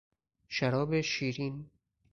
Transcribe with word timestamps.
شراب 0.47 1.01
شیرین 1.01 1.69